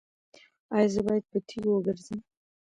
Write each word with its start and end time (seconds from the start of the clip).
ایا 0.75 0.87
زه 0.93 1.01
باید 1.07 1.23
په 1.31 1.37
تیږو 1.47 1.71
وګرځم؟ 1.73 2.19